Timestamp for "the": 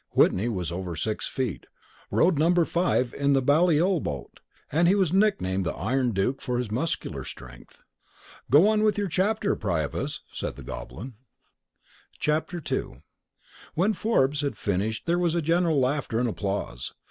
3.33-3.41, 5.63-5.75, 10.55-10.63